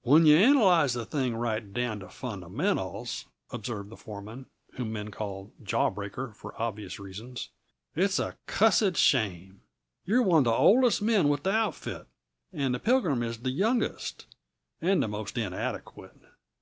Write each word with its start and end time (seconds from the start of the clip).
"When 0.00 0.24
you 0.24 0.34
analyze 0.38 0.94
the 0.94 1.04
thing 1.04 1.36
right 1.36 1.70
down 1.70 2.00
to 2.00 2.08
fundamentals," 2.08 3.26
observed 3.50 3.90
the 3.90 3.98
foreman, 3.98 4.46
whom 4.76 4.94
men 4.94 5.10
called 5.10 5.52
"Jawbreaker" 5.62 6.32
for 6.36 6.58
obvious 6.58 6.98
reasons, 6.98 7.50
"it's 7.94 8.18
a 8.18 8.38
cussed 8.46 8.96
shame. 8.96 9.60
You're 10.06 10.22
one 10.22 10.38
of 10.38 10.44
the 10.44 10.52
oldest 10.52 11.02
men 11.02 11.28
with 11.28 11.42
the 11.42 11.52
outfit, 11.52 12.06
and 12.50 12.74
the 12.74 12.78
Pilgrim 12.78 13.22
is 13.22 13.40
the 13.40 13.50
youngest 13.50 14.24
and 14.80 15.02
the 15.02 15.08
most 15.08 15.36
inadequate. 15.36 16.16